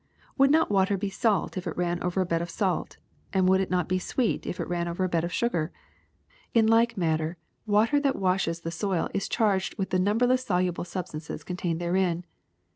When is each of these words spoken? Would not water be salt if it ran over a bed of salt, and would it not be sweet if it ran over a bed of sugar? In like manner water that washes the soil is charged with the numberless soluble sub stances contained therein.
Would 0.35 0.49
not 0.49 0.71
water 0.71 0.97
be 0.97 1.11
salt 1.11 1.57
if 1.57 1.67
it 1.67 1.77
ran 1.77 2.01
over 2.01 2.21
a 2.21 2.25
bed 2.25 2.41
of 2.41 2.49
salt, 2.49 2.97
and 3.33 3.47
would 3.47 3.61
it 3.61 3.69
not 3.69 3.87
be 3.87 3.99
sweet 3.99 4.47
if 4.47 4.59
it 4.59 4.67
ran 4.67 4.87
over 4.87 5.03
a 5.03 5.07
bed 5.07 5.23
of 5.23 5.31
sugar? 5.31 5.71
In 6.55 6.65
like 6.65 6.97
manner 6.97 7.37
water 7.67 7.99
that 7.99 8.15
washes 8.15 8.61
the 8.61 8.71
soil 8.71 9.09
is 9.13 9.29
charged 9.29 9.77
with 9.77 9.91
the 9.91 9.99
numberless 9.99 10.43
soluble 10.43 10.85
sub 10.85 11.07
stances 11.07 11.43
contained 11.43 11.79
therein. 11.79 12.25